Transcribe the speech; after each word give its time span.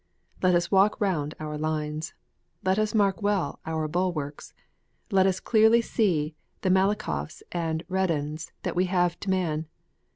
Let 0.41 0.55
us 0.55 0.71
walk 0.71 0.99
round 0.99 1.35
our 1.39 1.59
lines. 1.59 2.15
Let 2.63 2.79
us 2.79 2.95
mark 2.95 3.21
well 3.21 3.59
our 3.67 3.87
bulwarks. 3.87 4.51
Let 5.11 5.27
us 5.27 5.39
clearly 5.39 5.83
see 5.83 6.33
the 6.61 6.71
Malakhoffs 6.71 7.43
and 7.51 7.83
Redans 7.87 8.51
that 8.63 8.75
we 8.75 8.85
have 8.85 9.19
to 9.19 9.29
man. 9.29 9.67